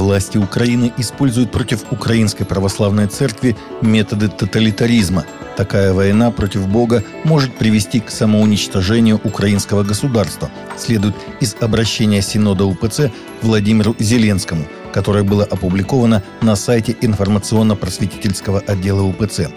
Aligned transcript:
Власти 0.00 0.38
Украины 0.38 0.92
используют 0.96 1.52
против 1.52 1.84
Украинской 1.92 2.44
Православной 2.44 3.06
Церкви 3.06 3.54
методы 3.82 4.28
тоталитаризма. 4.28 5.26
Такая 5.58 5.92
война 5.92 6.30
против 6.30 6.66
Бога 6.68 7.04
может 7.24 7.54
привести 7.54 8.00
к 8.00 8.10
самоуничтожению 8.10 9.20
украинского 9.22 9.82
государства, 9.82 10.50
следует 10.78 11.14
из 11.40 11.54
обращения 11.60 12.22
Синода 12.22 12.64
УПЦ 12.64 13.10
Владимиру 13.42 13.94
Зеленскому, 13.98 14.64
которое 14.94 15.22
было 15.22 15.44
опубликовано 15.44 16.22
на 16.40 16.56
сайте 16.56 16.96
информационно-просветительского 17.02 18.60
отдела 18.60 19.02
УПЦ 19.02 19.50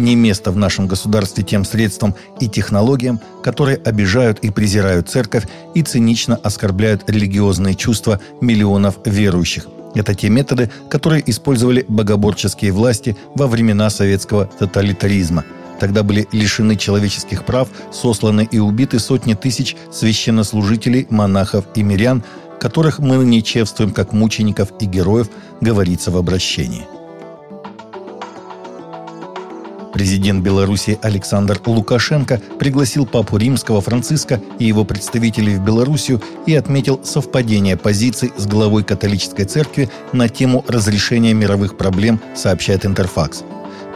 не 0.00 0.16
место 0.16 0.50
в 0.50 0.56
нашем 0.56 0.86
государстве 0.86 1.44
тем 1.44 1.64
средствам 1.64 2.14
и 2.40 2.48
технологиям, 2.48 3.20
которые 3.42 3.76
обижают 3.76 4.38
и 4.40 4.50
презирают 4.50 5.08
церковь 5.08 5.46
и 5.74 5.82
цинично 5.82 6.36
оскорбляют 6.36 7.08
религиозные 7.08 7.74
чувства 7.74 8.20
миллионов 8.40 8.98
верующих. 9.04 9.66
Это 9.94 10.14
те 10.14 10.28
методы, 10.28 10.70
которые 10.88 11.28
использовали 11.28 11.84
богоборческие 11.88 12.72
власти 12.72 13.16
во 13.34 13.46
времена 13.46 13.90
советского 13.90 14.46
тоталитаризма. 14.46 15.44
Тогда 15.80 16.02
были 16.02 16.28
лишены 16.32 16.76
человеческих 16.76 17.44
прав, 17.44 17.68
сосланы 17.90 18.46
и 18.50 18.58
убиты 18.58 18.98
сотни 18.98 19.34
тысяч 19.34 19.76
священнослужителей, 19.90 21.06
монахов 21.10 21.64
и 21.74 21.82
мирян, 21.82 22.22
которых 22.60 22.98
мы 22.98 23.16
ныне 23.16 23.42
как 23.94 24.12
мучеников 24.12 24.72
и 24.78 24.84
героев, 24.84 25.28
говорится 25.60 26.10
в 26.10 26.18
обращении. 26.18 26.99
Президент 30.00 30.42
Беларуси 30.42 30.98
Александр 31.02 31.60
Лукашенко 31.66 32.40
пригласил 32.58 33.04
папу 33.04 33.36
римского 33.36 33.82
Франциска 33.82 34.40
и 34.58 34.64
его 34.64 34.86
представителей 34.86 35.56
в 35.56 35.62
Белоруссию 35.62 36.22
и 36.46 36.54
отметил 36.54 37.04
совпадение 37.04 37.76
позиций 37.76 38.32
с 38.34 38.46
главой 38.46 38.82
католической 38.82 39.44
церкви 39.44 39.90
на 40.14 40.30
тему 40.30 40.64
разрешения 40.66 41.34
мировых 41.34 41.76
проблем, 41.76 42.18
сообщает 42.34 42.86
Интерфакс. 42.86 43.42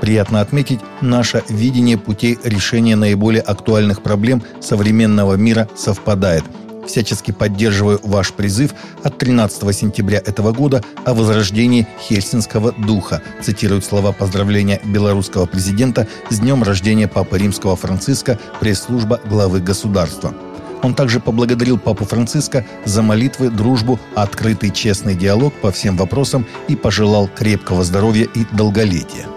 Приятно 0.02 0.42
отметить, 0.42 0.80
наше 1.00 1.42
видение 1.48 1.97
путей 1.97 2.36
решения 2.44 2.97
наиболее 2.97 3.41
актуальных 3.41 4.02
проблем 4.02 4.42
современного 4.60 5.36
мира 5.36 5.70
совпадает– 5.75 6.44
Всячески 6.86 7.30
поддерживаю 7.30 8.00
ваш 8.02 8.32
призыв 8.32 8.74
от 9.02 9.18
13 9.18 9.77
сентября 9.77 10.18
этого 10.18 10.52
года 10.52 10.82
о 11.04 11.14
возрождении 11.14 11.86
хельсинского 12.00 12.72
духа, 12.72 13.22
цитируют 13.42 13.84
слова 13.84 14.12
поздравления 14.12 14.80
белорусского 14.84 15.46
президента 15.46 16.06
с 16.30 16.38
днем 16.38 16.62
рождения 16.62 17.08
Папы 17.08 17.38
Римского 17.38 17.76
Франциска 17.76 18.38
пресс-служба 18.60 19.20
главы 19.24 19.60
государства. 19.60 20.34
Он 20.82 20.94
также 20.94 21.18
поблагодарил 21.18 21.78
Папу 21.78 22.04
Франциска 22.04 22.66
за 22.84 23.00
молитвы, 23.00 23.48
дружбу, 23.48 23.98
открытый 24.14 24.70
честный 24.70 25.14
диалог 25.14 25.54
по 25.54 25.72
всем 25.72 25.96
вопросам 25.96 26.46
и 26.69 26.76
пожелал 26.76 27.26
крепкого 27.26 27.84
здоровья 27.84 28.28
и 28.34 28.44
долголетия. 28.52 29.33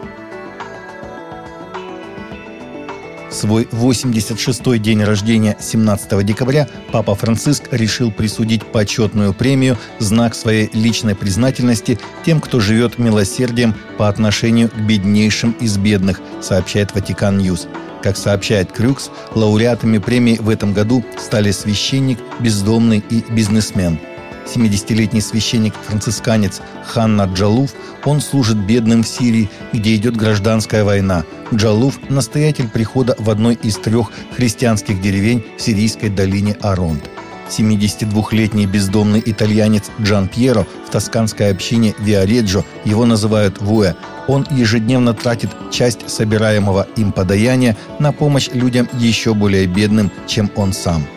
Свой 3.38 3.68
86-й 3.72 4.80
день 4.80 5.04
рождения 5.04 5.56
17 5.60 6.26
декабря 6.26 6.68
Папа 6.92 7.14
Франциск 7.14 7.66
решил 7.72 8.12
присудить 8.12 8.66
почетную 8.66 9.34
премию 9.34 9.78
«Знак 10.00 10.34
своей 10.34 10.70
личной 10.74 11.16
признательности» 11.16 12.00
тем, 12.26 12.42
кто 12.42 12.60
живет 12.60 12.98
милосердием 12.98 13.76
по 13.98 14.10
отношению 14.10 14.70
к 14.70 14.76
беднейшим 14.76 15.52
из 15.52 15.78
бедных, 15.78 16.20
сообщает 16.42 16.96
Vatican 16.96 17.38
News. 17.38 17.68
Как 18.02 18.18
сообщает 18.18 18.72
Crux, 18.72 19.12
лауреатами 19.36 20.00
премии 20.00 20.38
в 20.38 20.50
этом 20.50 20.74
году 20.74 21.06
стали 21.20 21.52
священник, 21.52 22.20
бездомный 22.40 23.04
и 23.10 23.24
бизнесмен– 23.30 24.00
70-летний 24.48 25.22
священник-францисканец 25.22 26.62
Ханна 26.86 27.24
Джалуф, 27.34 27.72
он 28.06 28.22
служит 28.22 28.58
бедным 28.58 29.04
в 29.04 29.08
Сирии, 29.08 29.50
где 29.74 29.96
идет 29.96 30.16
гражданская 30.16 30.84
война. 30.84 31.24
Джалуф– 31.54 32.00
настоятель 32.10 32.70
прихода 32.70 33.16
в 33.20 33.30
одной 33.30 33.56
из 33.56 33.76
трех 33.78 34.12
христианских 34.36 35.02
деревень 35.02 35.46
в 35.58 35.62
сирийской 35.62 36.10
долине 36.10 36.56
Аронт. 36.62 37.04
72-летний 37.50 38.66
бездомный 38.66 39.24
итальянец 39.26 39.86
Джан 40.02 40.28
Пьеро 40.28 40.66
в 40.86 40.90
тосканской 40.90 41.50
общине 41.50 41.96
Виареджо, 42.00 42.66
его 42.84 43.06
называют 43.06 43.62
Вуэ, 43.62 43.96
он 44.28 44.46
ежедневно 44.52 45.14
тратит 45.14 45.50
часть 45.72 46.10
собираемого 46.10 46.88
им 46.98 47.14
подаяния 47.14 47.78
на 48.00 48.12
помощь 48.12 48.50
людям 48.52 48.90
еще 48.94 49.34
более 49.34 49.66
бедным, 49.66 50.12
чем 50.28 50.52
он 50.56 50.74
сам– 50.74 51.06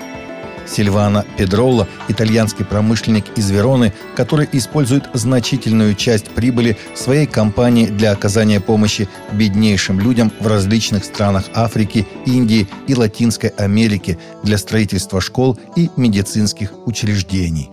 Сильвана 0.70 1.24
Педролло, 1.36 1.88
итальянский 2.08 2.64
промышленник 2.64 3.24
из 3.36 3.50
Вероны, 3.50 3.92
который 4.16 4.48
использует 4.52 5.08
значительную 5.12 5.94
часть 5.94 6.30
прибыли 6.30 6.76
своей 6.94 7.26
компании 7.26 7.86
для 7.86 8.12
оказания 8.12 8.60
помощи 8.60 9.08
беднейшим 9.32 10.00
людям 10.00 10.32
в 10.40 10.46
различных 10.46 11.04
странах 11.04 11.44
Африки, 11.54 12.06
Индии 12.26 12.68
и 12.86 12.94
Латинской 12.94 13.50
Америки 13.50 14.18
для 14.42 14.58
строительства 14.58 15.20
школ 15.20 15.58
и 15.76 15.90
медицинских 15.96 16.72
учреждений. 16.86 17.70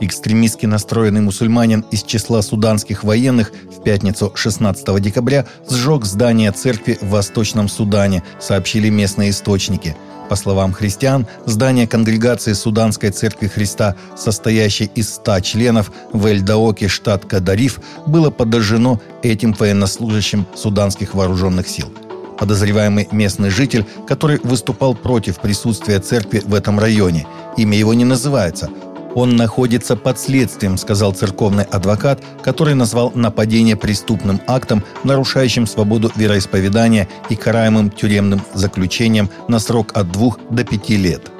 Экстремистски 0.00 0.66
настроенный 0.66 1.20
мусульманин 1.20 1.84
из 1.90 2.02
числа 2.02 2.42
суданских 2.42 3.04
военных 3.04 3.52
в 3.70 3.82
пятницу 3.82 4.32
16 4.34 5.00
декабря 5.00 5.46
сжег 5.68 6.04
здание 6.04 6.50
церкви 6.50 6.98
в 7.00 7.10
Восточном 7.10 7.68
Судане, 7.68 8.22
сообщили 8.40 8.88
местные 8.88 9.30
источники. 9.30 9.96
По 10.28 10.36
словам 10.36 10.72
христиан, 10.72 11.26
здание 11.44 11.86
конгрегации 11.86 12.54
Суданской 12.54 13.10
Церкви 13.10 13.46
Христа, 13.46 13.94
состоящей 14.16 14.90
из 14.94 15.14
100 15.14 15.40
членов 15.40 15.92
в 16.12 16.26
Эльдаоке, 16.26 16.88
штат 16.88 17.26
Кадариф, 17.26 17.78
было 18.06 18.30
подожжено 18.30 19.00
этим 19.22 19.52
военнослужащим 19.52 20.46
суданских 20.56 21.14
вооруженных 21.14 21.68
сил– 21.68 21.92
подозреваемый 22.38 23.08
местный 23.12 23.50
житель, 23.50 23.86
который 24.06 24.40
выступал 24.42 24.94
против 24.94 25.40
присутствия 25.40 26.00
церкви 26.00 26.42
в 26.44 26.54
этом 26.54 26.78
районе. 26.78 27.26
Имя 27.56 27.78
его 27.78 27.94
не 27.94 28.04
называется. 28.04 28.70
Он 29.14 29.36
находится 29.36 29.96
под 29.96 30.18
следствием, 30.18 30.76
сказал 30.76 31.12
церковный 31.12 31.64
адвокат, 31.64 32.20
который 32.42 32.74
назвал 32.74 33.12
нападение 33.14 33.76
преступным 33.76 34.40
актом, 34.46 34.82
нарушающим 35.04 35.66
свободу 35.66 36.10
вероисповедания 36.16 37.08
и 37.30 37.36
караемым 37.36 37.90
тюремным 37.90 38.42
заключением 38.54 39.30
на 39.48 39.58
срок 39.60 39.92
от 39.94 40.10
двух 40.10 40.38
до 40.50 40.64
пяти 40.64 40.96
лет. 40.96 41.30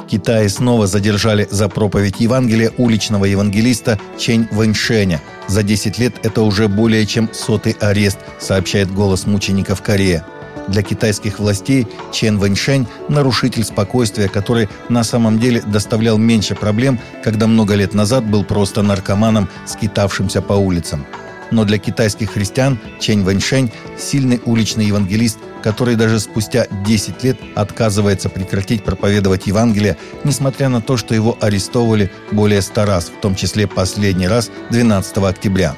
В 0.00 0.08
Китае 0.08 0.48
снова 0.48 0.86
задержали 0.86 1.48
за 1.50 1.68
проповедь 1.68 2.20
Евангелия 2.20 2.70
уличного 2.78 3.24
евангелиста 3.24 3.98
Чэнь 4.16 4.46
Вэньшэня. 4.52 5.20
За 5.48 5.64
10 5.64 5.98
лет 5.98 6.14
это 6.22 6.42
уже 6.42 6.68
более 6.68 7.04
чем 7.06 7.28
сотый 7.32 7.72
арест, 7.80 8.18
сообщает 8.38 8.92
голос 8.94 9.26
мучеников 9.26 9.82
Корея. 9.82 10.24
Для 10.68 10.82
китайских 10.82 11.38
властей 11.38 11.86
Чен 12.12 12.38
Вэньшэнь– 12.38 12.86
нарушитель 13.08 13.64
спокойствия, 13.64 14.28
который 14.28 14.68
на 14.88 15.04
самом 15.04 15.38
деле 15.38 15.62
доставлял 15.62 16.18
меньше 16.18 16.54
проблем, 16.54 16.98
когда 17.22 17.46
много 17.46 17.74
лет 17.74 17.94
назад 17.94 18.24
был 18.28 18.44
просто 18.44 18.82
наркоманом, 18.82 19.48
скитавшимся 19.64 20.42
по 20.42 20.54
улицам. 20.54 21.06
Но 21.52 21.64
для 21.64 21.78
китайских 21.78 22.32
христиан 22.32 22.78
Чен 22.98 23.22
Вэньшэнь– 23.22 23.70
сильный 23.98 24.40
уличный 24.44 24.86
евангелист, 24.86 25.38
который 25.62 25.94
даже 25.94 26.18
спустя 26.18 26.66
10 26.84 27.22
лет 27.22 27.38
отказывается 27.54 28.28
прекратить 28.28 28.82
проповедовать 28.82 29.46
Евангелие, 29.46 29.96
несмотря 30.24 30.68
на 30.68 30.80
то, 30.80 30.96
что 30.96 31.14
его 31.14 31.38
арестовывали 31.40 32.10
более 32.32 32.62
100 32.62 32.84
раз, 32.84 33.04
в 33.16 33.20
том 33.20 33.36
числе 33.36 33.68
последний 33.68 34.26
раз 34.26 34.50
12 34.70 35.18
октября. 35.18 35.76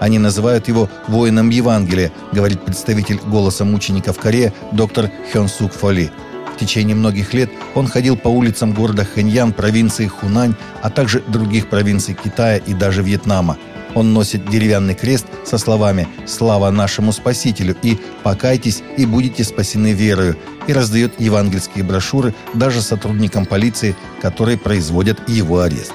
Они 0.00 0.18
называют 0.18 0.68
его 0.68 0.88
«воином 1.08 1.50
Евангелия», 1.50 2.12
говорит 2.32 2.64
представитель 2.64 3.20
«Голоса 3.24 3.64
мучеников 3.64 4.18
Корея» 4.18 4.52
доктор 4.72 5.10
Хён 5.32 5.48
Сук 5.48 5.72
Фоли. 5.72 6.10
В 6.54 6.60
течение 6.60 6.96
многих 6.96 7.34
лет 7.34 7.50
он 7.74 7.86
ходил 7.86 8.16
по 8.16 8.28
улицам 8.28 8.72
города 8.72 9.04
Хэньян, 9.04 9.52
провинции 9.52 10.06
Хунань, 10.06 10.54
а 10.82 10.90
также 10.90 11.20
других 11.20 11.68
провинций 11.68 12.14
Китая 12.14 12.56
и 12.56 12.74
даже 12.74 13.02
Вьетнама. 13.02 13.56
Он 13.94 14.12
носит 14.12 14.48
деревянный 14.48 14.94
крест 14.94 15.26
со 15.44 15.56
словами 15.58 16.06
«Слава 16.26 16.70
нашему 16.70 17.12
Спасителю» 17.12 17.76
и 17.82 17.98
«Покайтесь 18.22 18.82
и 18.96 19.06
будете 19.06 19.44
спасены 19.44 19.92
верою» 19.92 20.36
и 20.66 20.72
раздает 20.72 21.18
евангельские 21.20 21.84
брошюры 21.84 22.34
даже 22.54 22.82
сотрудникам 22.82 23.46
полиции, 23.46 23.96
которые 24.20 24.58
производят 24.58 25.28
его 25.28 25.60
арест. 25.60 25.94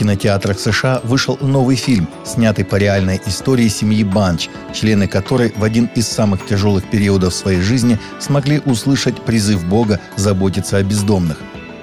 Кинотеатрах 0.00 0.58
США 0.58 1.02
вышел 1.04 1.36
новый 1.42 1.76
фильм, 1.76 2.08
снятый 2.24 2.64
по 2.64 2.76
реальной 2.76 3.20
истории 3.26 3.68
семьи 3.68 4.02
Банч, 4.02 4.48
члены 4.72 5.06
которой 5.06 5.52
в 5.54 5.62
один 5.62 5.90
из 5.94 6.08
самых 6.08 6.46
тяжелых 6.46 6.88
периодов 6.88 7.34
своей 7.34 7.60
жизни 7.60 7.98
смогли 8.18 8.62
услышать 8.64 9.20
призыв 9.20 9.62
Бога 9.68 10.00
заботиться 10.16 10.78
о 10.78 10.82
бездомных. 10.82 11.36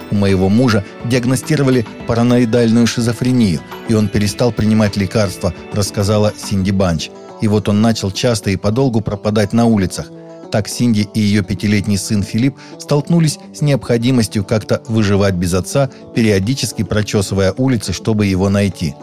У 0.10 0.16
моего 0.16 0.50
мужа 0.50 0.84
диагностировали 1.06 1.86
параноидальную 2.08 2.88
шизофрению, 2.88 3.60
и 3.88 3.94
он 3.94 4.08
перестал 4.08 4.52
принимать 4.52 4.98
лекарства, 4.98 5.54
рассказала 5.72 6.34
Синди 6.36 6.72
Банч. 6.72 7.12
И 7.42 7.48
вот 7.48 7.70
он 7.70 7.82
начал 7.82 8.10
часто 8.10 8.50
и 8.50 8.56
подолгу 8.56 9.02
пропадать 9.02 9.54
на 9.54 9.66
улицах. 9.66 10.08
Так 10.52 10.68
Синди 10.68 11.10
и 11.14 11.20
ее 11.20 11.44
пятилетний 11.44 11.98
сын 11.98 12.24
Филипп 12.24 12.58
столкнулись 12.80 13.40
с 13.54 13.62
необходимостью 13.62 14.46
как-то 14.46 14.82
выживать 14.88 15.36
без 15.36 15.54
отца, 15.54 15.90
периодически 16.16 16.84
прочесывая 16.84 17.54
улицы, 17.58 17.94
чтобы 17.94 18.26
его 18.26 18.50
найти. 18.50 18.96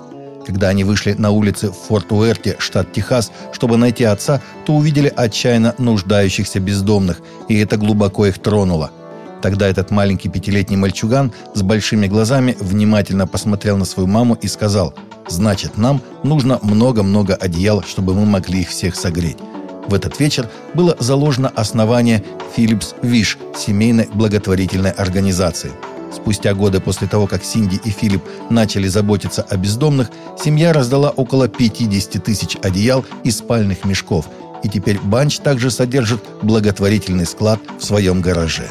Когда 0.47 0.69
они 0.69 0.85
вышли 0.85 1.15
на 1.15 1.31
улицы 1.31 1.71
в 1.71 1.77
Форт-Уэрте, 1.89 2.57
штат 2.59 2.93
Техас, 2.93 3.31
чтобы 3.53 3.77
найти 3.77 4.05
отца, 4.05 4.41
то 4.67 4.75
увидели 4.75 5.13
отчаянно 5.15 5.75
нуждающихся 5.79 6.61
бездомных, 6.61 7.21
и 7.49 7.57
это 7.59 7.77
глубоко 7.77 8.27
их 8.27 8.39
тронуло. 8.39 8.91
Тогда 9.43 9.69
этот 9.69 9.91
маленький 9.91 10.31
пятилетний 10.31 10.77
мальчуган 10.77 11.33
с 11.55 11.63
большими 11.63 12.07
глазами 12.07 12.57
внимательно 12.61 13.27
посмотрел 13.27 13.77
на 13.77 13.85
свою 13.85 14.07
маму 14.07 14.39
и 14.41 14.49
сказал, 14.49 14.95
«Значит, 15.29 15.77
нам 15.77 16.01
нужно 16.23 16.59
много-много 16.63 17.35
одеял, 17.35 17.83
чтобы 17.83 18.15
мы 18.15 18.25
могли 18.25 18.63
их 18.63 18.71
всех 18.71 18.97
согреть». 18.97 19.37
В 19.89 19.95
этот 19.95 20.19
вечер 20.19 20.49
было 20.75 20.97
заложено 20.99 21.49
основание 21.49 22.23
Philips 22.57 22.95
Wish 23.03 23.37
семейной 23.57 24.09
благотворительной 24.13 24.91
организации. 24.91 25.73
Спустя 26.15 26.55
годы 26.55 26.81
после 26.81 27.09
того, 27.09 27.27
как 27.27 27.45
Синди 27.45 27.81
и 27.85 27.91
Филипп 27.91 28.23
начали 28.49 28.87
заботиться 28.89 29.43
о 29.43 29.57
бездомных, 29.57 30.11
семья 30.43 30.73
раздала 30.73 31.11
около 31.11 31.49
50 31.49 32.23
тысяч 32.23 32.57
одеял 32.63 33.05
и 33.25 33.31
спальных 33.31 33.85
мешков, 33.85 34.27
и 34.63 34.69
теперь 34.69 34.99
Банч 35.01 35.39
также 35.39 35.71
содержит 35.71 36.23
благотворительный 36.43 37.27
склад 37.27 37.61
в 37.79 37.85
своем 37.85 38.21
гараже. 38.21 38.71